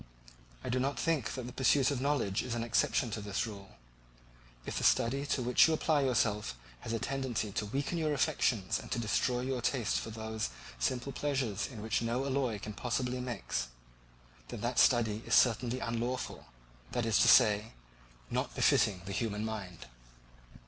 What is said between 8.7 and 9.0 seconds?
and to